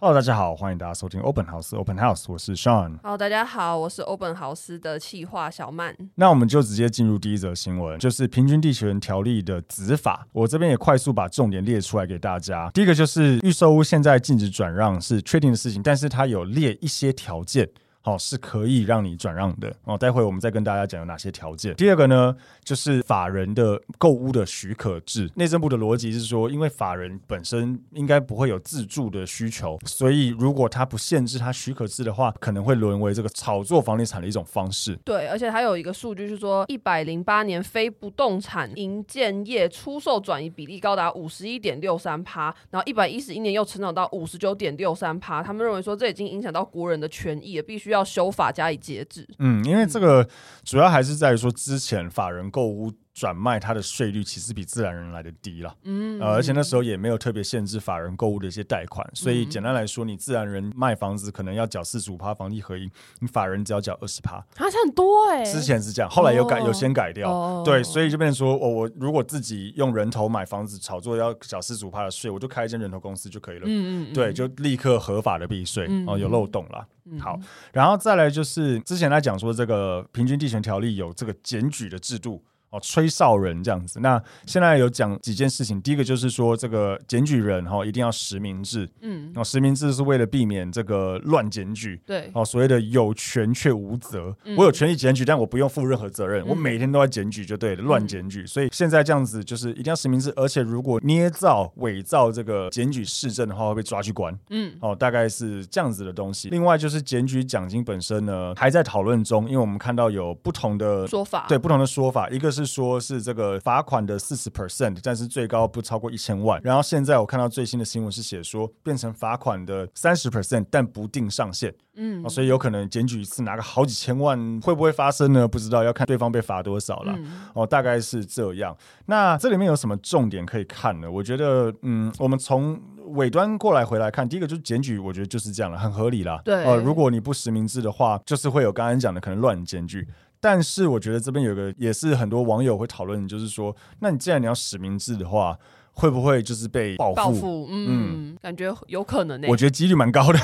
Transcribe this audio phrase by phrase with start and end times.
[0.00, 2.98] Hello，大家好，欢迎大家收听 Open House Open House，我是 Sean。
[3.00, 5.96] Hello，大家好，我是 Open House 的企划小曼。
[6.16, 10.26] 那我们就直接进入第一则新闻，就是平均地权条例的执法。
[10.32, 12.68] 我这边也快速把重点列出来给大家。
[12.74, 17.66] 第一个就是预售屋现在禁止转让是确定的事情，但是它有列一些条件。
[18.04, 19.96] 好、哦，是可以让你转让的哦。
[19.96, 21.74] 待会我们再跟大家讲有哪些条件。
[21.74, 25.30] 第二个呢，就是法人的购屋的许可制。
[25.36, 34.94] 内政部的逻辑是说，因为法人本身应该不会有自住的需求，所以如果他不限制他许可制的话，可能会沦为这个炒作房地产的一种方式。
[35.02, 45.42] 对，而且还有一个数据是说，一百零八年非不动产营建业出售转移比例高达五十一点六三趴，然后一百一十一年又成长到五十九点六三趴。
[45.42, 47.93] 他们认为说，这已经影响到国人的权益了，必须。
[47.94, 49.26] 要修法加以节制。
[49.38, 50.28] 嗯，因为这个
[50.64, 52.92] 主要还是在于说，之前法人购屋。
[53.14, 65.52] 转卖它的税率其实比自然人来的低了，嗯，呃，而且那时候也没有特别限制法人购物的一些贷款，所以简单来说，你自然人卖房子可能要缴四十五趴房地合一，你法人只要缴二十趴，差很多哎、欸。
[65.52, 77.38] 之前是这样，后来有改，哦、有先改掉，哦、对，所以就变成说，哦，我如果自己用人头买房子炒作要缴四十五趴的税，我就开一间人头公司就可以了，嗯嗯，对，就立刻合法的避税，哦、呃，有漏洞了，嗯、好，
[77.72, 82.42] 然后再来就是之前来讲说这个平均地权条例有这个检举的制度。
[82.74, 84.00] 哦，吹哨人这样子。
[84.00, 88.90] 那现在有讲几件事情，第一个就是说，这个检举人哈一定要实名制。
[89.00, 92.00] 嗯，哦，实名制是为了避免这个乱检举。
[92.04, 94.36] 对，哦，所谓的有权却无责。
[94.44, 96.42] 嗯、我有权利检举，但我不用负任何责任。
[96.44, 98.42] 嗯、我每天都在检举就对了，乱检举。
[98.42, 104.36] 嗯、所以现在这样子就是一定要实名制，而且如果捏造、伪造这个检举市政的话，会被抓去关。
[104.50, 106.48] 嗯，哦，大概是这样子的东西。
[106.48, 112.63] 另外就是检举奖金本身呢，还在讨论中，因为我们看到有不同的说法，对不同的说法，一个是。
[112.64, 116.60] 说是这个罚款的四十 percent，但是最高不超过一千万。
[116.62, 121.74] 然后现在我看到最新的新闻是写说变成罚款的三十 percent，但不定上限。
[121.96, 125.46] 嗯，所以有可能检举一次拿个好几千万，会不会发生呢？
[125.46, 127.14] 不知道，要看对方被罚多少了。
[127.16, 128.76] 嗯、哦，大概是这样。
[129.06, 131.08] 那这里面有什么重点可以看呢？
[131.08, 132.80] 我觉得，嗯，我们从
[133.12, 136.42] 尾端过来回来看，第一个就是检举，我觉得就是这样了，很合理啦。
[136.44, 140.08] 对，呃，如果你不实名制的话，就是会有刚刚讲的可能乱检举。
[140.44, 145.58] 但是我觉得这边有个也是很多网友会讨论，就是说，那你既然你要实名制的话，
[145.92, 147.16] 会不会就是被报复？
[147.16, 149.50] 报复，嗯，嗯感觉有可能呢、欸。
[149.50, 150.38] 我觉得几率蛮高的，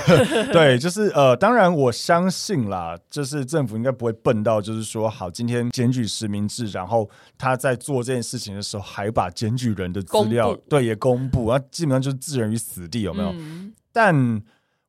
[0.54, 7.06] 对，就是呃，当然我相信啦，就是政府应该不会笨到，就是说，好，今天检举实名制，然后
[7.36, 13.30] 他在做这件事情的时候，还把检举人的资料对也公布，那基本上就是置人于死地，有没有？
[13.36, 14.42] 嗯、但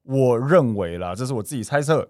[0.03, 2.07] 我认为啦，这是我自己猜测。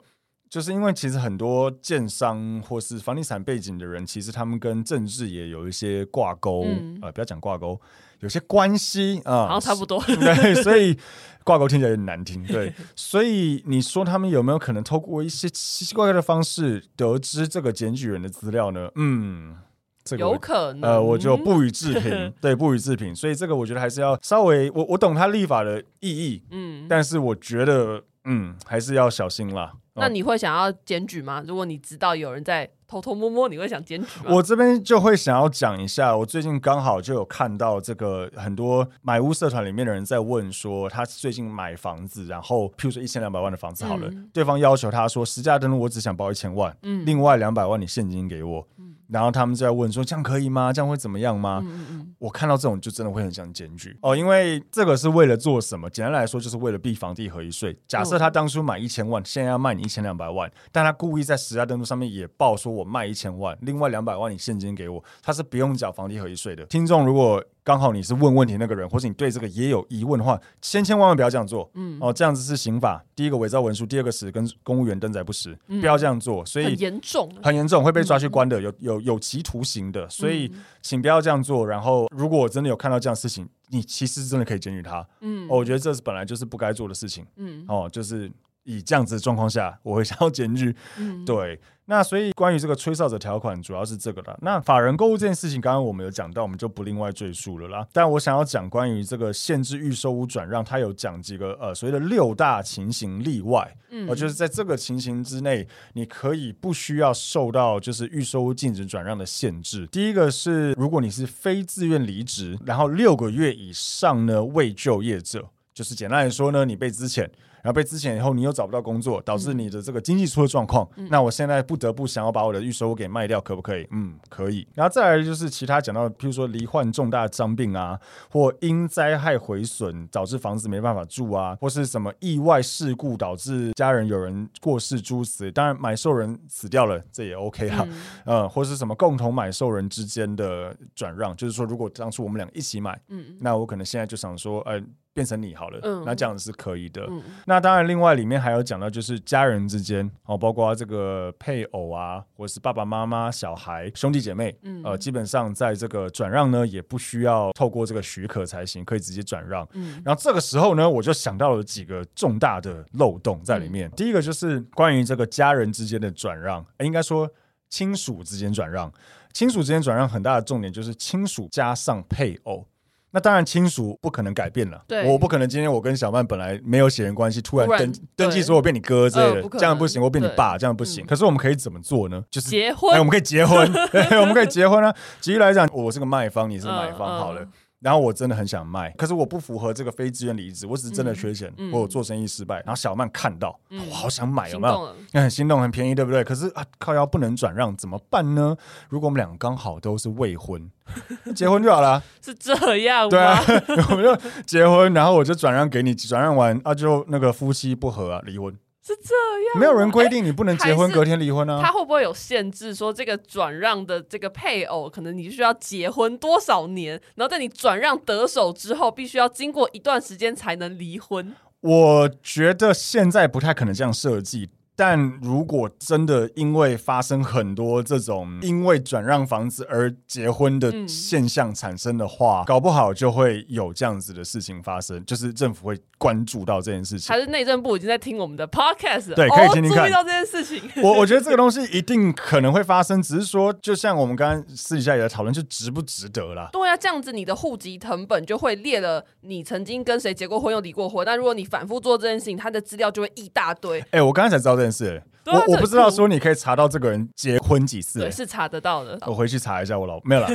[0.52, 7.80] 就是因为其实很多建商或是房地产背景的人，其实他们跟政治也有一些挂钩，嗯、呃，不要讲挂钩，
[8.20, 10.04] 有些关系啊，呃、好像差不多。
[10.04, 10.98] 对，所以
[11.46, 12.44] 挂钩听起来有点难听。
[12.44, 18.90] 对， 所以你说他们有没有可能透过一些奇奇怪怪的方式得知这个检举人的资料呢？
[18.96, 19.56] 嗯，
[20.04, 20.92] 这个有可能。
[20.92, 22.34] 呃，我就不予置评。
[22.42, 23.16] 对，不予置评。
[23.16, 29.74] 所以这个我觉得还是要稍微，我我懂他立法的意义，嗯，但是我觉得，嗯，还是要小心啦。
[29.96, 31.44] 那你会想要检举吗？
[31.46, 34.34] 如果你知道有人在偷偷摸摸，你会想检举吗？
[34.36, 48.68] 我这边就会想要讲一下，我最近刚好就有看到这个很多买屋社团里面的人在问说，他最近买房子，然后譬如说一千两百万的房子好了，嗯、对方要求他说实价登录我只想包一千万，嗯，另外两百万你现金给我。
[48.78, 50.72] 嗯然后他们就在问说：“这样可以吗？
[50.72, 55.90] 这样会怎么样吗？”嗯嗯我看到这种就真的会很想检举哦，因为这个是为了做什么？
[55.90, 57.78] 简单来说，就是为了避房地合一税。
[57.88, 66.66] 假设他当初买一千万，现在要卖你一千两百万，但他故意在实价登录上面也报说我卖一千万，另外两百万你现金给我，他是不用缴房地合一税的。
[66.68, 71.72] 听众如果刚好你是问问题那个人，或者你对这个也有疑问的话，千千万万不要这样做。
[71.76, 76.46] 嗯，哦，这样子是刑法，第一个伪造文书，第二个是跟公务员登载不实，不要这样做。
[76.46, 80.06] 所以很严重，很严重，会被抓去关的，有有有期徒刑的。
[80.10, 80.52] 所以
[80.82, 81.66] 请不要这样做。
[81.66, 85.08] 然后，如果我真的有看到这样的事情，你其实真的可以检举他。
[85.22, 87.26] 嗯，我觉得这是本来就是不该做的事情。
[87.38, 88.30] 嗯，哦，就是
[88.64, 90.76] 以这样子的状况下， 我会想要检举。
[90.98, 91.60] 嗯，对。
[91.86, 94.38] 那所以关于这个吹哨者条款，主要是这个了。
[94.42, 97.86] 那法人购物这件事情，刚刚我们有讲到，我们就不另外赘述了啦。
[97.92, 109.86] 但我想要讲关于这个限制预售屋转让，它有讲几个呃所谓的六大情形例外，嗯，就是在这个情形之内，你可以不需要受到就是预售屋禁止转让的限制。
[109.88, 117.28] 第一个是，如果你是非自愿离职，然后六个月以上呢未就业者，就是简单来说呢，你被资遣。
[117.64, 120.88] 然后被资遣以后，你又找不到工作，导致你的这个经济出了状况。
[120.98, 123.88] 嗯、那我现在不得不想要把我的预售屋给卖掉，可不可以？
[123.92, 124.68] 嗯，可以。
[124.74, 128.00] 然后再来就是其他讲到，譬如说罹患重大伤病啊，
[128.30, 137.86] 或因灾害毁损导致房子没办法住啊，或是什么意外事故导致家人有人过世诸死，当然买受人死掉了，这也 OK 哈。
[137.88, 138.02] 嗯，
[138.42, 144.82] 呃，或是什么共同买受人之间的转让，就是说如果当初我们俩一起买，嗯，那我可能现在就想说，呃。
[145.14, 147.06] 变成你好了，嗯、那这样子是可以的。
[147.10, 159.68] 嗯、那当然，另外里面还有讲到，就是家人之间哦，包括这个配偶啊，或是爸爸妈妈、小孩、兄弟姐妹，嗯、呃，基本上在这个转让呢，也不需要透过这个许可才行，可以直接转让。
[159.74, 163.90] 嗯、然后这个时候呢，我就想到了几个重大的漏洞在里面。
[163.90, 167.30] 嗯、第一个就是关于这个家人之间的转让，应该说
[167.70, 168.90] 亲属之间转让，
[169.34, 172.66] 亲属之间转让很大的重点就是亲属加上配偶。
[173.14, 174.82] 那当然，亲属不可能改变了。
[174.88, 180.02] 对，我不可能今天我跟小曼本来没有血缘关系，突然登然登记说我变你哥之类的，呃、这样不行。
[180.02, 181.04] 我变你爸，这样不行。
[181.04, 182.24] 嗯、可是我们可以怎么做呢？
[182.32, 182.94] 就是结婚。
[182.94, 184.96] 哎，我们可以结婚， 对，我们可以结婚啊。
[185.20, 187.46] 举例来讲，我是个卖方，你是买方，好了。
[187.82, 192.58] 然后我真的很想卖，可是我不符合这个非自愿离职，我只是真的缺钱，嗯嗯、我做生意失败。
[192.58, 194.96] 然后小曼看到，嗯、我好想买，有没有？
[195.14, 196.24] 很心动，很便宜，对不对？
[196.24, 198.56] 可是啊，靠腰不能转让，怎么办呢？
[198.90, 200.70] 如果我们俩刚好都是未婚，
[201.36, 202.04] 结婚就好了。
[202.24, 203.10] 是这样吗？
[203.10, 203.40] 对啊，
[203.90, 208.56] 我们就结婚，然后我就转让给你，转让完啊，就那个夫妻不和啊，离婚。
[208.84, 209.14] 是这
[209.50, 211.62] 样，没有人规定你不能结婚隔天离婚啊。
[211.64, 221.36] 他会不会有限制，说这个转让的这个配偶，可能你需要结婚多少年，然后在你转让得手之后，必须要经过一段时间才能离婚？
[221.60, 224.50] 我觉得现在不太可能这样设计。
[224.82, 237.14] 但如果真的因为发生很多这种因为转让房子而结婚的现象产生的话，嗯、搞不好就会有这样子的事情发生，就是政府会关注到这件事情。
[237.14, 239.84] 还是内政部已经在听我们的 podcast，对，可以听听看。
[239.84, 246.50] 注意到这件事情，我我觉得这个东西一定可能会发生，只是说，就像我们刚刚私底下也在讨论，就值不值得啦。
[246.52, 253.80] 对啊，这样子你的户籍成本就会列了你曾经跟谁结过婚又离过婚，但如果你反复做这件事情，他的资料就会一大堆。
[253.92, 255.04] 哎、欸，我刚刚才知道这件事。
[255.26, 258.98] 我我不知道说你可以查到这个人结婚几次，对，是查得到的。
[259.06, 260.28] 我回去查一下我老婆没有了，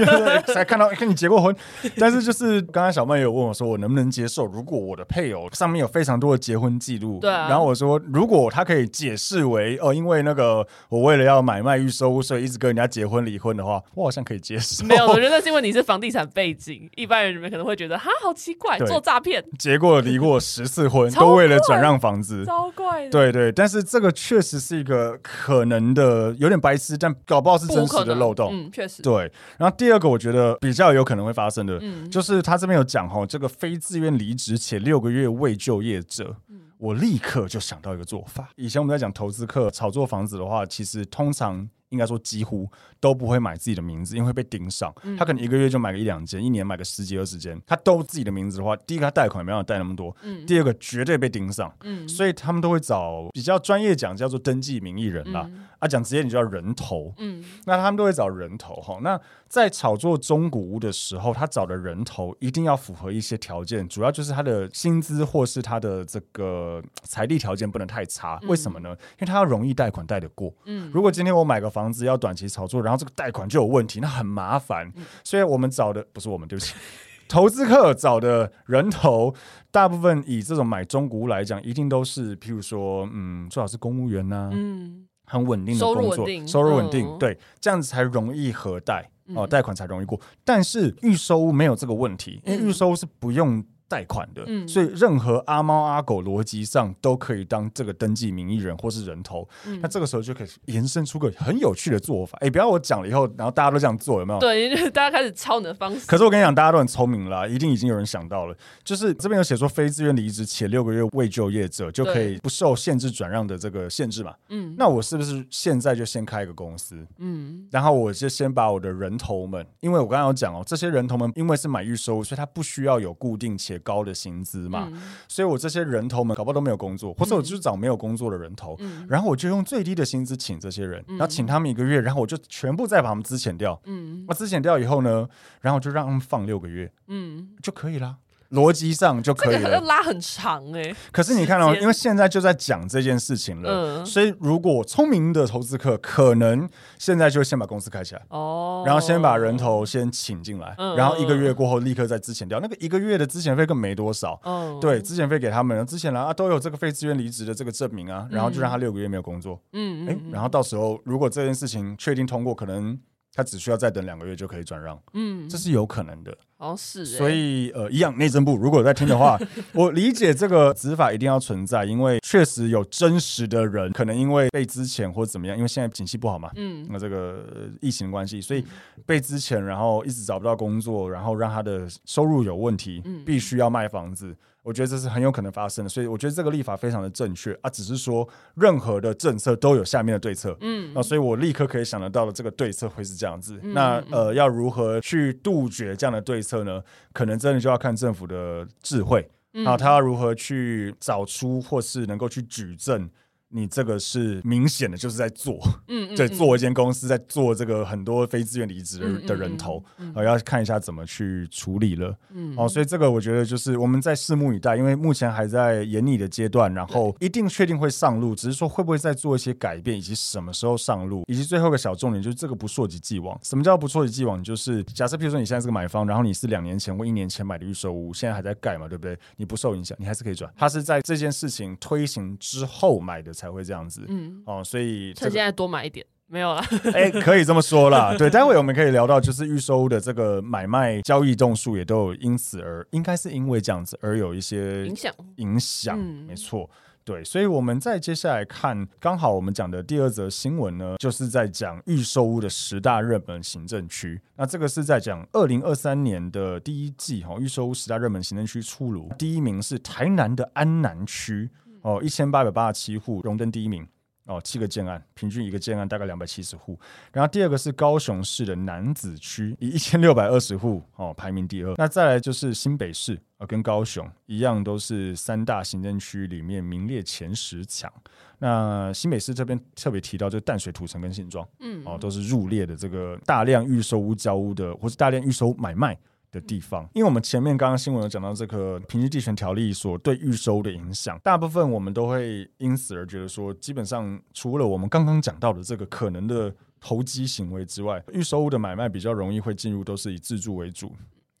[0.52, 1.54] 才看到跟你结过婚。
[1.98, 4.44] 但是就是刚刚小曼也有问我说，我能不能接受？
[4.46, 14.84] 如果我的配偶上面有非常多的结婚记录，对，然后我说如果他可以解释为哦，因为那个我为了要买卖预收，所以一直跟人家结婚离婚的话，我好像可以接受。
[14.84, 23.10] 没有，我觉得是因为你是房地产背景，一般人可能会觉得哈，好奇怪，做诈骗，结过离过十次婚，都为了转让房子，超怪的。
[23.10, 25.18] 对对，但是这个确实是一个。
[25.22, 28.50] 可能的有点白痴，但搞不好是真实的漏洞。
[28.52, 29.02] 嗯，确实。
[29.02, 38.48] 对，然后第二个我觉得比较有可能会发生的，嗯、就是他这边有讲哈，这个非自愿离职且六个月未就业者，嗯、我立刻就想到一个做法。
[38.56, 41.68] 以前我们在讲投资客炒作房子的话，其实通常。
[41.94, 42.68] 应该说几乎
[43.00, 44.92] 都不会买自己的名字，因为会被盯上。
[45.04, 47.58] 嗯、他可能一个月就买个一两间，一年买个十几二十间。
[47.66, 51.72] 他都自己的名字的话，第一个他贷款没办法贷那么多，嗯、第二个绝对被盯上。
[51.82, 55.48] 嗯、所以他们都会找比较专业讲叫做登记名义人啦。
[55.48, 57.14] 嗯、啊，讲直接你就叫人头。
[57.18, 58.98] 嗯、那他们都会找人头哈。
[59.02, 68.40] 那在炒作中古屋的时候，他找的人头一定要符合一些条件，主要就是他的薪资或是他的这个财力条件不能太差。
[68.48, 68.90] 为什么呢？
[68.90, 70.52] 因为他要容易贷款贷得过。
[70.64, 74.90] 嗯、如果今天我买个房子要短期炒作，然后这个贷款就有问题，那很麻烦。
[74.96, 76.74] 嗯、所以我们找的不是我们，对不起，
[77.28, 79.34] 投资客找的人头，
[79.70, 84.50] 大部分以这种买中古屋来讲，一定都是譬如说，嗯，最好是公务员呐、啊。
[84.52, 90.20] 嗯很稳定的工作，收入稳定，嗯、对，这样子才容易核贷哦，贷款才容易过。
[90.44, 93.64] 但是预收没有这个问题，因为预收是不用。
[93.94, 99.48] 贷款的，嗯、所以任何阿猫阿狗逻辑上都可以当这个登记名义人或是人头。
[99.68, 102.36] 嗯、那这个时候就可以延伸出个很有趣的做法。
[102.40, 104.40] 哎、欸，不要我讲了以后，然后大家都这样做，有没有？
[104.40, 106.04] 对，大家开始抄你的方式。
[106.08, 108.56] 可是我跟你讲，大家都很聪明啦，一定已经有人想到了。
[108.82, 114.34] 就是这边有写说，非自愿离职且六个月未就业者就可以不受限制转让的这个限制嘛？
[114.48, 117.06] 嗯，那我是不是现在就先开一个公司？
[117.18, 135.28] 嗯，然后我就先把我的人头们，因为我刚刚有讲哦，这些人头们因为是买预收，所以他不需要有固定且高的薪资嘛，嗯、所以我这些人头们搞不好都没有工作，或者我就找没有工作的人头，嗯、然后我就用最低的薪资请这些人，嗯、然后请他们一个月，然后我就全部再把他们资遣掉，嗯，那资遣掉以后呢，
[135.60, 138.16] 然后就让他们放六个月，嗯，就可以了。
[138.54, 140.96] 逻辑上就可以了，拉很长哎、欸。
[141.12, 146.68] 可是你看到、哦，因为现在就在讲这件事情了，嗯、所以如果聪明的投资客可能
[146.98, 162.98] 现在就先把公司开起来，哦，然后先把人头先请进来，嗯、然后一个月过后立刻再资遣掉，那个一个月的资遣费更没多少，嗯、对，资遣费给他们，资遣了啊，都有这个非自愿离职的这个证明啊，然后就让他六个月没有工作，嗯，哎，然后到时候如果这件事情确定通过，可能。
[163.34, 169.36] 他只需要再等两个月就可以转让，嗯，这是有可能的，哦是，所以呃，一样内政部如果有在听的话，
[169.72, 177.44] 我理解这个执法一定要存在，因为确实有真实的人可能因为被之前或者怎么样，因为现在景气不好嘛，嗯，那这个
[177.80, 178.64] 疫情关系，所以
[179.04, 184.36] 被之前，然后一直找不到工作，然后让他的收入有问题，必须要卖房子。
[184.64, 187.68] 我觉得这是很有可能发生的，所以我觉得这个立法非常的正确啊。
[187.68, 193.60] 只是说任何的政策都有下面的对策，嗯，那所以我立刻可以想得到的这个对策会是这样子。
[193.62, 196.82] 嗯、那呃，要如何去杜绝这样的对策呢？
[197.12, 203.08] 可能真的就要看政府的智慧，嗯、啊，他要如何去找出或是能够去举证。
[203.56, 209.80] 你这个是明显的，就是在做，嗯， 对做一间公司，在做这个很多非自愿离职的人头，
[210.12, 223.38] 呃，要看一下怎么去处理了，嗯，哦，所以这个我觉得就是我们在拭目以待，因为目前还在研拟的阶段，然后一定确定会上路，只是说会不会再做一些改变，以及什么时候上路，以及最后一个小重点就是这个不溯及既往。
[223.44, 224.42] 什么叫不溯及既往？
[224.42, 229.16] 就是假设，比如说你现在是个买方，然后你是两年前或一年前买的预售屋，现在还在盖嘛，对不对？
[229.36, 230.52] 你不受影响，你还是可以转。
[230.56, 233.32] 它是在这件事情推行之后买的。
[233.44, 238.16] 才会这样子，嗯，哦，所以趁现在多买一点，没有了，哎， 可以这么说啦。
[238.16, 246.68] 对，待会我们可以聊到，就是预售的这个买卖交易栋数也都有因此而，应该是因为这样子而有一些影响，影响，没错，
[247.04, 254.18] 对，所以我们再接下来看，刚好我们讲的第二则新闻呢，就是在讲预售屋的十大热门行政区。
[254.36, 261.50] 那这个是在讲二零二三年的第一季哈，预售屋十大热门行政区出炉，第一名是台南的安南区。
[261.84, 263.86] 哦，一千八百八十七户荣登第一名，
[264.24, 266.80] 哦，七个建案，平均一个建案大概两百七十户。
[267.12, 271.74] 然后第二个是高雄市的楠梓区，以一千六百二十户，哦，排名第二。
[271.76, 277.92] 那再来就是新北市，呃，跟高雄一样，都是三大行政区里面名列前十强。
[278.38, 285.94] 那新北市这边特别提到，就是淡水土城跟新庄，嗯，哦，都是入列的这个大量预售屋交屋的，或是大量预售买卖。
[286.34, 300.92] 的地方，因为我们前面刚刚新闻有讲到这个平均地权条例所对预售的影响，大部分我们都会因此而觉得说，基本上除了我们刚刚讲到的这个可能的投机行为之外，预售屋的买卖比较容易会进入都是以自住为主，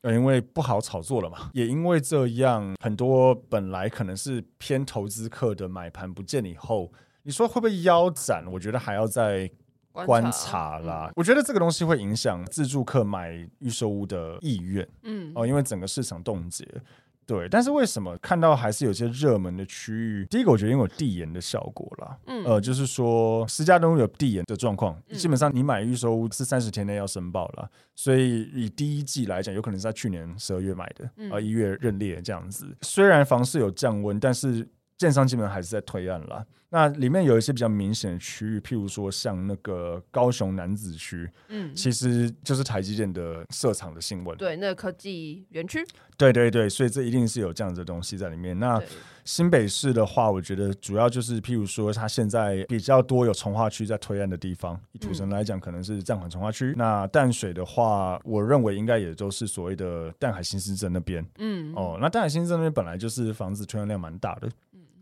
[0.02, 6.92] 呃，因为不好炒作了嘛，也因为这样，很多本来可能是偏投资客的买盘不见以后，
[7.24, 8.44] 你说会不会腰斩？
[8.52, 9.50] 我觉得还要再。
[10.04, 16.66] 观察啦，我觉得这个东西会影响自住客买预售屋的意愿，嗯，哦，因为整个市场冻结，
[17.24, 17.48] 对。
[17.48, 20.26] 但是为什么看到还是有些热门的区域？
[20.26, 32.76] 第一个，我觉得因为有递延的效果啦，嗯，呃，就是说私家登录有递延的状况，基本上你买预售屋是三十天内要申报了，所以以第一季来讲，有可能是在去年十二月买的，啊，一月认列这样子。
[32.82, 34.68] 虽然房市有降温，但是。
[35.04, 36.42] 建商基本上还是在推案啦。
[36.70, 44.36] 那里面有一些比较明显的区域，譬如说像那个高雄楠梓区，嗯，其实就是台积电的设厂的新闻。
[44.36, 45.86] 对，那个科技园区。
[46.16, 48.58] 对对对，所以这一定是有这样子的东西在里面。
[48.58, 48.82] 那
[49.24, 54.80] 新北市的话，我觉得主要就是譬如说，它现在比较多有从化区在推案的地方。
[54.92, 56.72] 以土城来讲，可能是暂缓从化区。
[56.72, 61.24] 嗯、那淡水的话，我认为应该也都是所谓的淡海新市镇那边。
[61.38, 64.48] 嗯，哦，那淡海新市镇那边本来就是房子推案量蛮大的。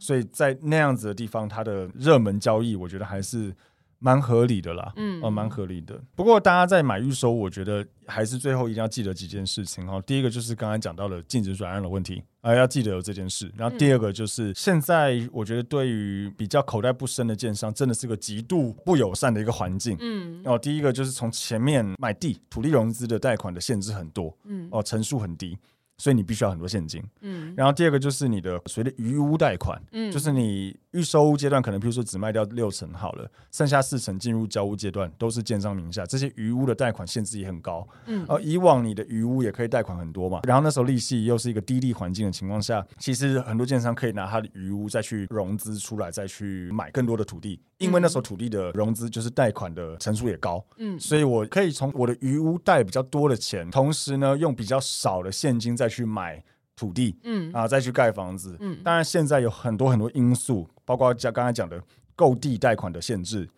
[0.03, 3.55] 所以在那样子的地方，它的热门交易，我觉得还是
[4.01, 5.97] 蛮合理的啦，嗯，哦，蛮合理的。
[6.17, 10.01] 不过大家在买预售，我觉得还是最后一定要记得几件事情哈。
[10.03, 13.49] 第一个就是刚才讲到的禁止转让的问题啊、呃，要记得有这件事。
[13.57, 19.97] 然后第二个就是现在我觉得对于比较口袋不深的建商，真的是个极度不友善的一个环境。
[20.01, 25.57] 嗯，哦，第一个就是从前面买地土地融资的贷款的限制很多，嗯，哦，成数很低。
[26.03, 56.43] 所以你必须要很多现金，嗯，然后第二个就是你的所谓的余屋贷款，嗯，就是你预售屋阶段可能比如说只卖掉六成好了，剩下四成进入交屋阶段都是建商名下，这些余屋的贷款限制也很高，嗯，而以往你的余屋也可以贷款很多嘛，然后那时候利息又是一个低利环境的情况下，其实很多建商可以拿他的余屋再去融资出来，再去买更多的土地，因为那时候土地的融资就是贷款的成数也高，嗯，所以我可以从我的余屋贷比较多的钱，同时呢用比较少的现金再去买
[56.75, 61.81] 土地，嗯啊，再去盖房子，嗯，当然现在有很多很多因素，包括像刚才讲的
[62.17, 63.49] 购地贷款的限制，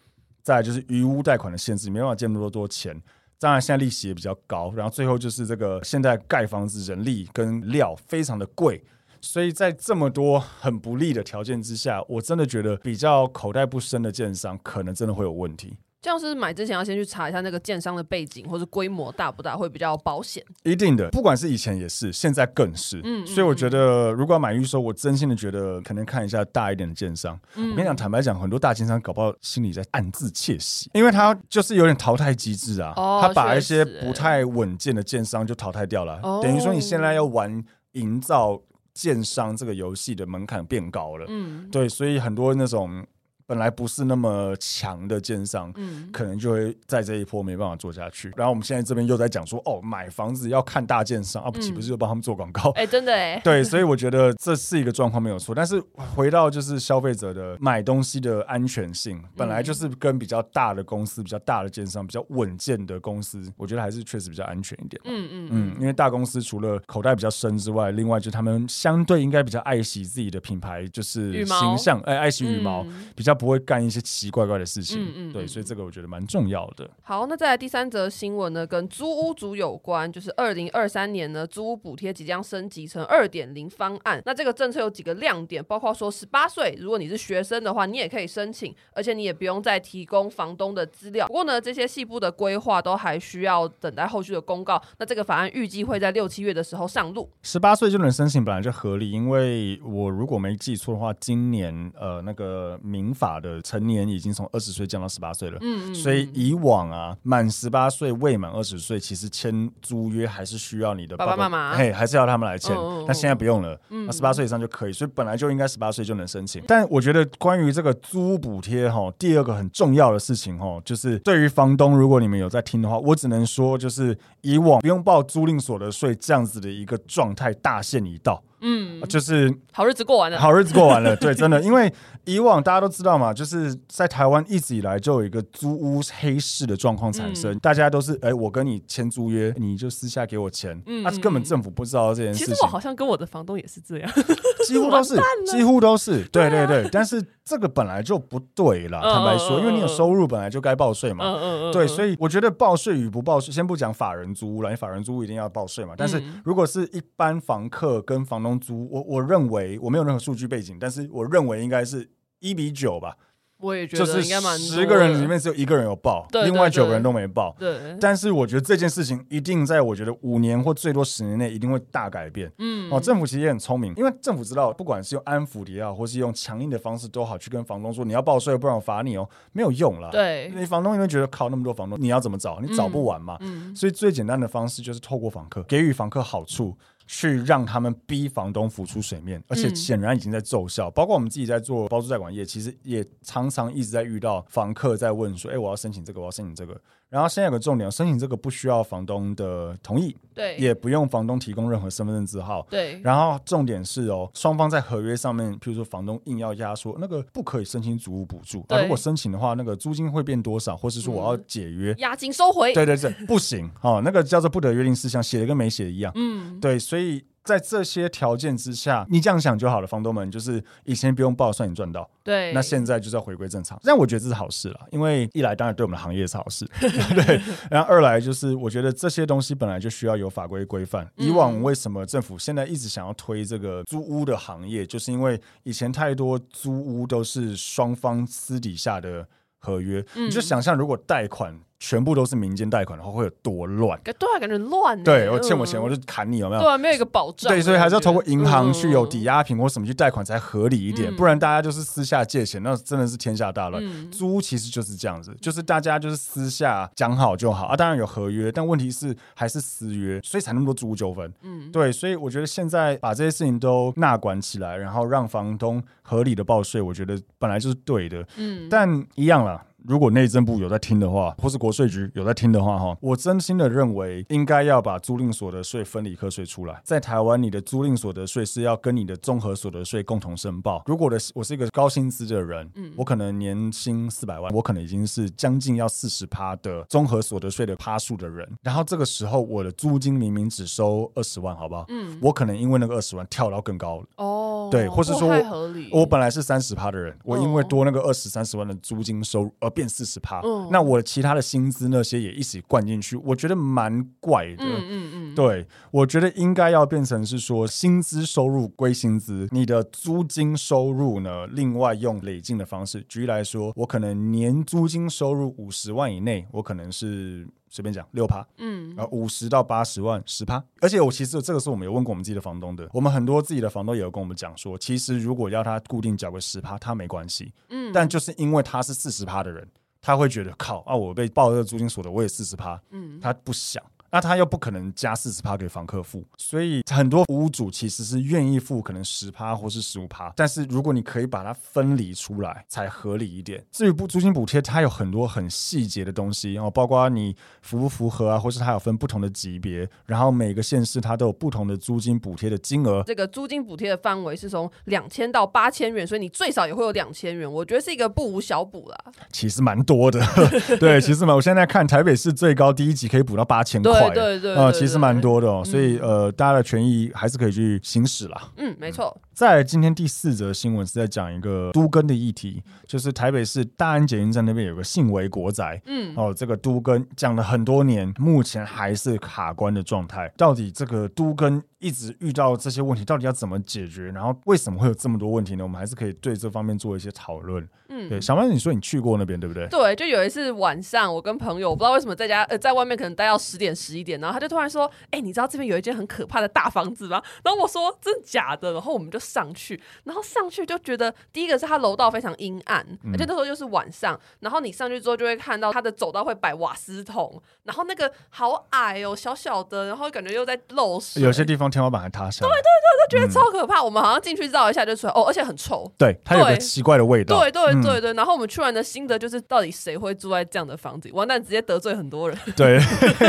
[0.42, 3.00] 再就是余屋贷款的限制，没办法借那么多钱。
[3.38, 8.82] 当然现在利息也比较高，然后最后就是这个现在盖房子人力跟料非常的贵，
[9.20, 15.76] 所以在这么多很不利的条件之下，我真的觉得比较口袋不深的建商可能真的会有问题。
[16.04, 20.44] 这样是买之前要先去查一下那个建商的背景或者规模大不大，会比较保险。
[20.62, 23.00] 一定的，不管是以前也是，现在更是。
[23.02, 27.40] 嗯，所以我觉得如果要买预售，我真心的觉得可能看一下大一点的建商。
[27.54, 32.92] 嗯，我跟你讲，坦白讲，很多大建商搞不好心里在暗自窃喜，因为他就是有点淘汰机制啊。
[32.96, 38.60] 哦，他把一些不太稳健的建商就淘汰掉了，哦，等于说你现在要玩营造
[38.92, 41.24] 建商这个游戏的门槛变高了。
[41.30, 43.06] 嗯，对，所以很多那种。
[43.46, 48.32] 本来不是那么强的建商，嗯，可能就会在这一波没办法做下去。
[48.36, 52.70] 然后我们现在这边又在讲说，哦，买房子要看大建商，啊，不岂不是又帮他们做广告？
[52.70, 55.54] 哎，真的哎， 对，所以我觉得这是一个状况没有错。
[55.54, 55.78] 但是
[56.14, 64.98] 回到就是消费者的买东西的安全性，本来就是跟比较大的公司、比较大的建商、比较稳健的公司，我觉得还是确实比较安全一点。
[65.04, 73.33] 嗯嗯嗯，因为大公司除了口袋比较深之外，另外就是他们相对应该比较爱惜自己的品牌，就是形象，哎，爱惜羽毛，比较。
[73.34, 76.88] 不会干一些奇奇怪怪的事情，嗯嗯嗯，对，所以这个我觉得蛮重要的。
[77.02, 84.22] 好，那再来第三则新闻呢，跟租屋族有关，就是二零二三年呢，租屋补贴即将升级成二点零方案。
[84.24, 91.26] 那这个政策有几个亮点，包括说十八岁，如果你是学生的话，你也可以申请，而且你也不用再提供房东的资料。
[91.26, 94.80] 不过呢，这些细部的规划都还需要等待后续的公告。
[94.98, 97.28] 那这个法案预计会在六七月的时候上路。
[97.42, 103.23] 十八岁就能申请，本来就合理，因为我如果没记错的话，今年呃那个民法。
[103.24, 112.74] 法的成年已经从二十岁降到十八岁了，嗯，嗯，所以以往啊，满十八岁未满二十岁，其实签租约还是需要你的爸爸妈妈，嘿，还是要他们来签。
[112.74, 116.62] 那、嗯、现在不用了，那十八岁以上就可以，所以本来就应该十八岁就能申请。
[116.66, 128.42] 但我觉得关于这个租补贴哈，第二个很重要的事情哈，就是对于房东，如果你们有在听的话，我只能说，就是以往不用报租赁所得税这样子的一个状态大限已到。
[128.66, 131.92] 嗯，就是好日子过完了，好日子过完了，对，真的， 因为
[132.24, 142.46] 以往大家都知道嘛，就是在台湾一直以来就有一个租屋黑市的状况产生，嗯、大家都是，哎、欸，我跟你签租约，你就私下给我钱，嗯，那、啊、根本政府不知道这件事情。
[142.46, 144.10] 其实我好像跟我的房东也是这样，
[144.66, 145.14] 几乎都是，
[145.46, 158.53] 几乎都是，对对对，但是这个本来就不对啦，坦白说，因为你有收入本来就该报税嘛，嗯嗯嗯，对，所以我觉得报税与不报税，先不讲法人租屋了，因为法人租屋一定要报税嘛，但是如果是一般房客跟房东。
[158.58, 163.16] 租我我认为我没有任何数据背景，但是我认为应该是一比九吧。
[163.60, 167.54] 我也觉得应该蛮十个人里面只有一个人有报，对，另外九个人都没报。
[167.58, 172.52] 对，但是我觉得这件事情一定在我觉得五年或最多十年内一定会大改变。
[172.58, 180.10] 嗯，哦，政府其实也很聪明，因为政府知道，不管是用安抚也好，或是用强硬的方式都好，去跟房东说你要报税，不然我罚你哦，没有用了。
[180.10, 182.60] 对，你房东因为觉得靠那么多房东，你要怎么找？
[182.60, 183.38] 你找不完嘛。
[183.40, 186.76] 嗯，所以最简单的方式就是透过房客给予房客好处。
[187.06, 190.88] 去让他们逼房东浮出水面，而且显然已经在奏效。
[190.88, 196.80] 嗯、包括我们自己在做包租代管业，其实也常常一直在遇到房客在问说：“哎、欸，我要申请这个，我要申请这个。”
[197.14, 203.00] 然后现在有个重点，申请这个不需要房东的同意，对，也不用房东提供任何身份证字号，对。
[203.04, 208.82] 然后重点是哦，双方在合约上面，譬如说房东硬要压缩那个不可以申请租屋补助，那、啊。
[208.82, 217.24] 如果申请的话，那个租金会变多少，或是说我要解约，嗯、押金收回，对对对，不行哦，那个叫做不得约定事项，写的跟没写一样，嗯，对，所以。
[217.44, 219.86] 在这些条件之下，你这样想就好了。
[219.86, 222.10] 房东们就是以前不用报，算你赚到。
[222.22, 223.78] 对，那现在就是要回归正常。
[223.84, 227.40] 但我觉得这是好事了，因为一来当然对我们的行业是好事， 对。
[227.70, 231.06] 然后二来就是我觉得这些东西本来就需要有法规规范。
[231.16, 239.28] 以往为什么政府现在一直想要推这个租屋的行业，就是因为以前太多租屋都是双方私底下的。
[239.58, 241.58] 合约，嗯你就想象如果贷款。
[241.78, 244.00] 全部都是民间贷款的话，会有多乱？
[244.02, 245.02] 对啊，感觉乱。
[245.02, 246.60] 对，我欠我钱，我就砍你，有没有？
[246.62, 247.52] 对啊，没有一个保障。
[247.52, 253.82] 对，所以还是要透过银行去有抵押品或什么去贷款才合理一点，嗯、不然大家就是私下借钱，那真的是天下大乱。
[253.84, 261.32] 嗯、租其实就是这样子，就是大家就是私下讲好就好啊，当然有合约，但问题是还是私约，所以才那么多租屋纠纷。
[261.42, 268.26] 嗯，对，所以我觉得现在把这些事情都纳管起来，然后让房东合理的报税，我觉得本来就是对的。
[268.36, 269.62] 嗯，但一样了。
[269.86, 276.80] 如果内政部有在听的话，或是国税局有在听的话，哈，我真心的认为应该要把租赁所得税分离课税出来。
[276.82, 280.82] 在台湾，你的租赁所得税是要跟你的综合所得税共同申报。
[280.86, 288.50] 如果的我是一个高薪资的人，嗯，我可能年薪四百万，我可能已经是将近要四十趴的综合所得税的趴数的人。
[288.62, 291.84] 然后这个时候，我的租金明明只收二十万，好不好？
[291.88, 294.06] 嗯，我可能因为那个二十万跳到更高了。
[294.16, 304.64] 哦，对，或是说我，我本来是三十趴的人，我因为多那个二十三十万的租金收入而变四十趴，嗯、那我其他的薪资那些也一起灌进去，我觉得蛮怪的。
[304.64, 313.04] 嗯嗯嗯，对，我觉得应该要变成是说，薪资收入归薪资，你的租金收入呢，另外用累进的方式。
[313.08, 320.62] 举例来说，我可能年租金收入五十万以内，我可能是随便讲六趴，嗯，呃五十到八十万十趴。
[320.80, 329.66] 而且我其实这个是我们有问过我们自己的房东的，我们很多自己的房东也有跟我们讲说，其实如果要他固定缴个十趴，他没关系，嗯，但就是因为他是四十趴的人。
[330.06, 333.82] 他会觉得靠啊，我被报这个租金所得，我也四十趴，嗯，他不想。
[334.14, 343.60] 那他又不可能加四十趴给房客付，所以很多屋主其实是愿意付可能十趴或是十五趴，但是如果你可以把它分离出来，才合理一点。
[343.72, 353.02] 至于不租金补贴，它有很多很细节的东西，然后包括你符不符合啊，或是它有分不同的级别，然后每个县市它都有不同的租金补贴的金额。
[353.04, 359.12] 这个租金补贴的范围是从两千到八千元，所以你最少也会有两千元，我觉得是一个不无小补啦。
[359.32, 360.24] 其实蛮多的，
[360.78, 364.03] 对，其实嘛，我现在看台北市最高第一级可以补到八千块。
[364.10, 368.50] 对对对，呃，其实蛮多的哦，嗯、所以呃，大家的权益还是可以去行使啦。
[368.56, 369.16] 嗯，没错。
[369.32, 380.32] 在今天第四则新闻是在讲一个都更的议题，就是台北市大安捷运站那边有个信维国宅，嗯，哦，这个都更讲了很多年，目前还是卡关的状态。
[380.36, 384.04] 到底这个都更一直遇到这些问题，到底要怎么解决？
[384.04, 385.62] 然后为什么会有这么多问题呢？
[385.62, 387.68] 我们还是可以对这方面做一些讨论。
[387.90, 389.68] 嗯，对，小曼，你说你去过那边对不对？
[389.68, 413.80] 对，就有一次晚上，我跟朋友，我不知道为什么在家呃，在外面可能待到十点十一点，然后他就突然说：“哎、欸，你知道这边有一间很可怕的大房子吗？”然后我说：“真的假的？”然后我们就上去，然后上去就觉得第一个是它楼道非常阴暗，嗯、而且那时候又是晚上，然后你上去之后就会看到它的走道会摆瓦斯桶，然后那个好矮哦，小小的，然后感觉又在漏水，有些地方天花板还塌下来，对对对，他觉得超可怕。
[413.80, 421.10] 嗯、我们好像进去绕一下就出来，哦，而且很臭，对，它有个奇怪的味道，对对对对，然后我们去完的心得就是，到底谁会住在这样的房子？
[421.12, 422.38] 完蛋，直接得罪很多人。
[422.56, 422.78] 对，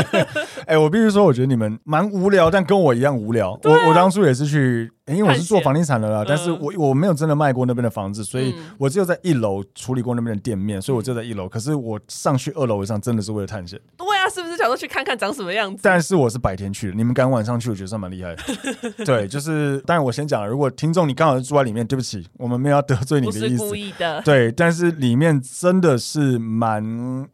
[0.66, 3.52] 哎、欸，我必须说，我觉得你们蛮无聊，但跟我一样无聊。
[3.52, 4.90] 啊、我我当初也是去。
[5.06, 11.48] 因为我是做房地产的啦，但是我我没有真的卖过那边的房子，所以我只有在一楼处理过那边的店面，所以我就在一楼。
[11.48, 13.80] 可是我上去二楼以上真的是为了探险。
[13.96, 15.80] 对啊，是不是想说去看看长什么样子？
[15.82, 19.04] 但是我是白天去的，你们敢晚上去，我觉得算蛮厉害的。
[19.04, 24.20] 对，就是，当然我先讲，如果听众你刚好是住在里面，对不起，我们没有要得罪你的意思，不是故意的。
[24.22, 26.82] 对，但是里面真的是蛮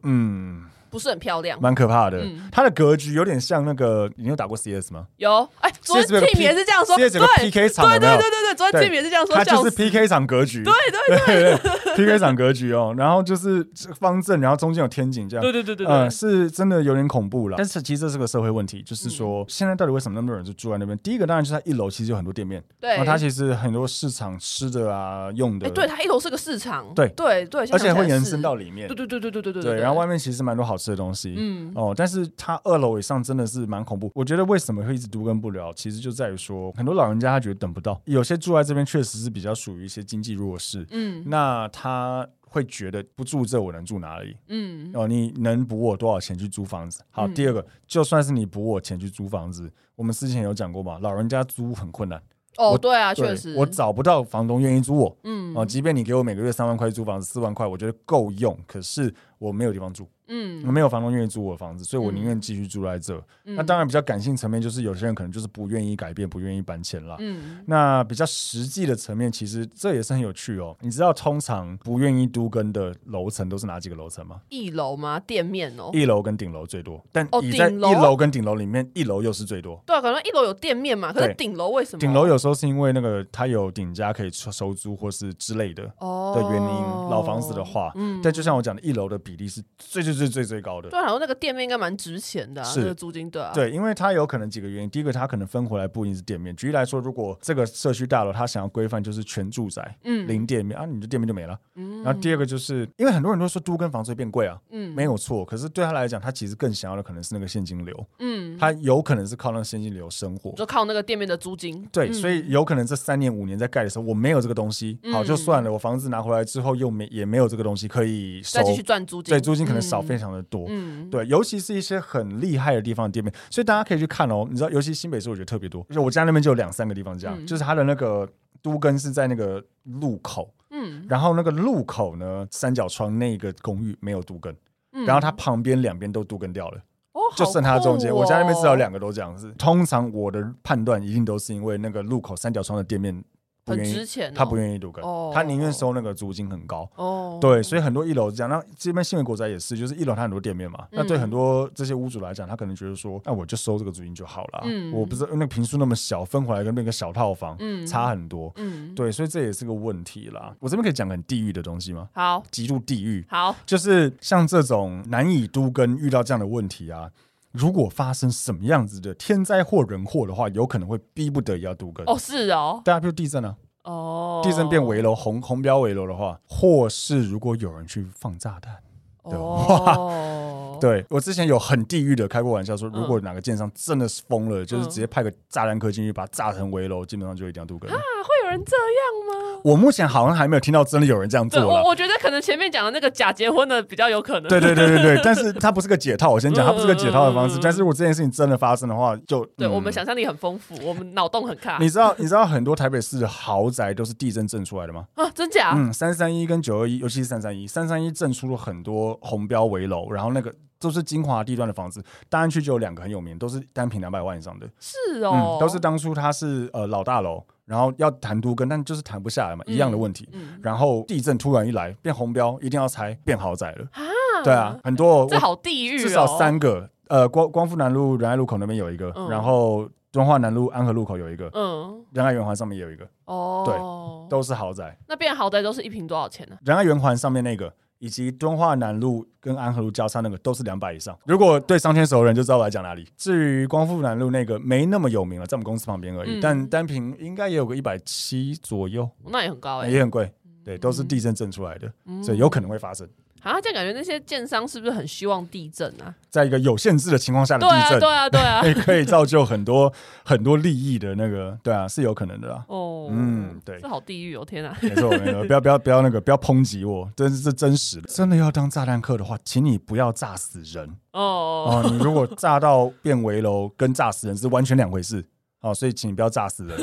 [0.03, 0.65] 嗯。
[0.93, 2.19] 不是很漂亮，蛮可怕的。
[2.19, 5.07] 嗯、它的格局有点像那个，你有打过 CS 吗？
[5.17, 6.95] 有，哎、欸，昨天 Tim 也是这样说。
[6.95, 9.35] CS 有个 PK 场，对对对对对，昨天 Tim 也是这样说。
[9.35, 12.93] 它就是 PK 场格局，对对 对，对，对，对，PK 场格局哦。
[12.95, 13.67] 然后就是
[13.99, 15.41] 方正，然后中间有天井，这样。
[15.41, 17.57] 对对对对，嗯，是真的有点恐怖了。
[17.57, 20.95] 但是其实这是个社会问题，就是说、嗯、现在到底为什么那么多人就住在那边？
[20.99, 25.67] 第一个当然就是它一楼其实有很多店面，对，然后它其实很多市场吃的啊、用的。
[25.71, 28.87] 对，它一楼是个市场，对对对，而且会延伸到里面。
[28.87, 29.75] 对对对对对对对对。
[29.79, 31.71] 然后外面其实蛮多好吃的东西，嗯。
[31.75, 34.11] 哦，但是他二楼以上真的是蛮恐怖。
[34.13, 44.35] 我觉得为什么会一直都跟不了，其实就在于说，很多老人家他觉得等不到，有些住在这边确实是比较属于一些经济弱势，嗯，那他会觉得不住这我能住哪里？
[44.49, 47.01] 嗯，哦，你能补我多少钱去租房子？
[47.09, 52.21] 好，嗯、第二个，就算是你补我钱去租房子，我们之前有讲过嘛，老人家租很困难。
[52.57, 59.13] 哦，对啊，确实，我找不到房东愿意租我，嗯，哦，即便你给我每个月三万块租房子，四万块，我觉得够用，可是。
[59.43, 60.07] 我没有地方住。
[60.27, 63.15] 嗯，没有房东愿意租我的房子，所以我宁愿继续住在这。
[63.45, 67.15] 嗯、那当然比较感性层面，就是有些人可能就是不愿意改变，不愿意搬迁啦。
[67.19, 70.75] 嗯，那比较实际的层面，其实这也是很有趣哦。
[70.81, 74.41] 你知道通常不愿意都跟的楼层都是哪几个楼层吗？
[74.49, 75.19] 一楼吗？
[75.19, 75.89] 店面哦。
[75.93, 79.81] 一楼跟顶楼最多，但哦，你在一楼楼跟顶楼里面，一楼又是最多。
[79.85, 81.99] 对啊，可能一楼有店面嘛，可是顶楼为什么？
[81.99, 86.83] 顶楼有时候是因为那个它有顶家可以收租或是之类的的原因。
[86.83, 90.89] 哦、老房子的话，嗯，但就像我讲的，一楼的比例是最最最最最高的。
[90.89, 93.51] 对，然后那个店面应该蛮值钱的、啊，是那个租金对啊。
[93.53, 94.89] 对，因为它有可能几个原因。
[94.89, 96.55] 第一个，它可能分回来不一定是店面。
[96.55, 101.57] 举例来说，如果这个社区大楼它想要规范就是全住宅，嗯，零店面啊，你的店面就没了。
[101.75, 105.43] 嗯，然后第二个就是因为很多人都说租跟房子会变贵啊，嗯，没有错。
[105.45, 111.87] 可是对他来讲，他其实更想要的可能是那个现金流，嗯，他有可能是靠那个现金流生活，就靠那个店面的租金。
[111.91, 115.71] 对，嗯、所以有可能这三年五年在盖的时候，我没有这个东西，好就算了。
[115.73, 120.65] 我房子拿回来之后又没也没有这个东西可以收，再继续赚租金，对，租金可能少非常的多。
[120.69, 124.45] 嗯，对，尤其是一些很厉害的地方的店面，所以大家可以去看哦。
[124.49, 128.29] 你知道，尤其新北市我觉得特别多，就我家那边就有两三个地方这样，嗯、就是它的那个
[128.61, 134.55] 都根是在那个路口，嗯，然后那个路口呢，三角窗那个公寓没有都根，
[134.91, 136.77] 嗯、然后它旁边两边都都根掉了，
[137.13, 138.11] 哦，就剩它中间。
[138.11, 139.53] 哦、我家那边至少两个都这样子。
[139.57, 143.23] 通常我的判断一定都是因为那个路口三角窗的店面。
[143.65, 146.89] 不愿意，很值钱哦、他不愿意都更，哦、他宁愿收那个租金很高。
[146.95, 148.49] 哦，对，所以很多一楼是这样。
[148.49, 150.79] 那这边新北国宅也是，就是一楼它很多店面嘛。
[150.91, 154.61] 嗯、那对很多这些屋主来讲，他可能觉得说，那我就收这个租金就好了。
[154.65, 158.51] 嗯，我不知道那个平数那么小，分回来跟那个小套房，嗯，差很多。
[158.57, 160.53] 嗯，对，所以这也是个问题啦。
[160.59, 162.09] 我这边可以讲很地狱的东西吗？
[162.13, 163.25] 好，极度地狱。
[163.29, 167.09] 好，就是像这种难以都跟遇到这样的问题啊。
[167.53, 172.05] 如果发生什么样子的天灾或人祸的话，有可能会逼不得已要都更。
[172.05, 172.81] 哦，是哦。
[172.83, 173.55] 大家比如地震啊。
[173.83, 178.77] 哦，地震变危楼，红红标危楼的话，或是如果有人去放炸弹
[179.25, 187.91] 的话，哦、 对，我之前有很地狱的开过玩笑说，如果哪个建商真的是疯了，嗯、就是直接派个炸弹客进去把它炸成危楼，基本上就一定要都更。
[187.91, 189.59] 啊，会有人这样吗？
[189.63, 191.67] 我目前好像还没有听到真的有人这样做了。
[191.67, 194.49] 我我觉得可能前面讲的那个假结婚的比较有可能。
[194.49, 196.31] 对对对对对，但是它不是个解套。
[196.31, 197.59] 我先讲， 它不是个解套的方式。
[197.61, 201.77] 但是如果这件事情真的发生的话，就对我们想象力很丰富，我们脑洞很大。
[201.79, 205.05] 你知道你知道很多台北市的豪宅都是地震震出来的吗？
[205.15, 205.73] 啊，真假？
[205.75, 212.03] 嗯，三三一跟九二一，尤其是三三一，三三一震出了很多红标围楼，然后那个都是精华地段的房子。
[212.29, 214.67] 大安区就有两个很有名，都是单品两百万以上的。
[214.79, 217.43] 是哦，都是当初它是呃老大楼。
[217.65, 220.27] 然后要谈都跟，但就是谈不下来嘛，一样的问题。
[220.33, 223.87] 嗯嗯、然后地震突然一来，变红标，一定要拆，变豪宅了。
[223.91, 224.03] 啊
[224.43, 225.25] 对啊，很多。
[225.27, 225.99] 这好地狱、哦。
[225.99, 233.07] 至少三个，呃，光光复南路仁爱路口那边有一个，嗯、然后敦化南路安和路口有一个，嗯，仁爱圆环上面也有一个。
[233.25, 234.97] 哦，对，都是豪宅。
[235.07, 236.57] 那变豪宅都是一平多少钱呢？
[236.65, 237.73] 仁爱圆环上面那个。
[238.03, 241.17] 以及敦化南路跟安和路交叉那个都是两百以上。
[241.25, 243.07] 如果对商圈熟的人就知道我来讲哪里。
[243.15, 246.37] 至于光复南路那个没那么有名了，在我们公司旁边而已。
[246.37, 250.29] 嗯、但单品应该也有个一百七左右，那也很高哎、欸，也很贵。
[250.65, 253.07] 对，都是地震震出来的，嗯、所以有可能会发生。
[253.43, 256.13] 啊，这样感觉那些建商是不是很希望地震啊？
[256.29, 259.91] 在一个有限制的情况下的地震，对啊，对啊，对啊， 可以造就很多
[260.23, 262.63] 很多利益的那个，对啊，是有可能的啦。
[262.67, 264.75] 哦，嗯，对，这好地狱哦，天啊！
[264.81, 268.07] 没错，没错，不要不要不要那个，不要抨击我，这是真实的。
[268.07, 275.25] 真的要当炸弹客的话，请你不要炸死人哦哦，你如果炸到变危楼，跟炸死人是完全两回事
[275.59, 276.77] 哦，所以请你不要炸死人。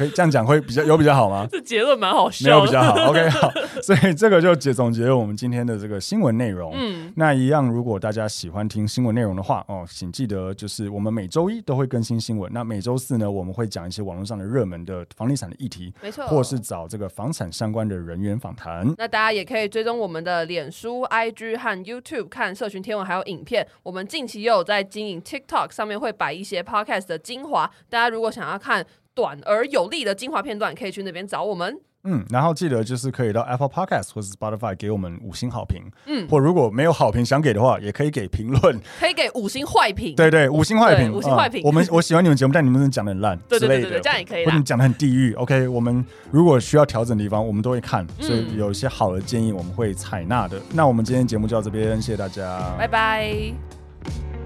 [0.00, 1.46] 可以这样讲会比较有比较好吗？
[1.52, 2.94] 这结论蛮好笑，没有比较好。
[3.10, 6.72] OK，好，所以这个就结总结了我们今天的这个新闻内容。
[6.74, 12.50] 嗯，那一样，如果大家喜欢听新闻内容的话，哦，请记得就是我们每周一都会更新新闻。
[12.50, 18.90] 那每周四呢，我们会讲一些网络上的热门的房地产的议题，没错，或是找这个房产相关的人员访谈。
[18.96, 23.66] 那大家也可以追踪我们的脸书、IG 和 YouTube 看社群天文还有影片。
[23.82, 28.82] 我们近期又有在经营 TikTok 上面会摆一些 Podcast 的精华，大家如果想要看。
[29.14, 31.80] 短而有力的精华片段，可以去那边找我们。
[32.04, 35.82] 嗯，然后记得就是可以到 Apple Podcast 或是 Spotify 给我们五星好评。
[36.06, 40.14] 嗯，或如果没有好评想给的话，也可以给评论，可以给五星坏评。
[40.16, 41.60] 对对，五星坏评，五星坏评。
[41.62, 44.46] 我们 我喜欢你们节目，但你们讲的很烂，对对对对，这样也可以。
[44.46, 45.68] 或者你讲的很地狱，OK。
[45.68, 50.58] 我们如果需要调整的地方，我们都会看，所以有一些好的建议我们会采纳的。
[50.72, 54.39] 那我们今天节目就到这边，谢谢大家，拜拜。